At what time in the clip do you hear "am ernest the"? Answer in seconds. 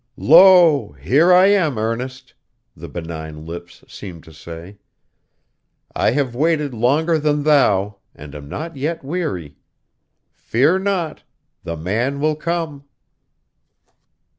1.45-2.89